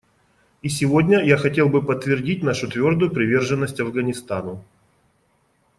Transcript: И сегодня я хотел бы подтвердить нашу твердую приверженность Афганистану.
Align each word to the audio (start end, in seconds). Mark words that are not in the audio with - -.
И 0.63 0.69
сегодня 0.69 1.21
я 1.23 1.37
хотел 1.37 1.69
бы 1.69 1.85
подтвердить 1.85 2.41
нашу 2.41 2.67
твердую 2.67 3.11
приверженность 3.11 3.79
Афганистану. 3.81 4.65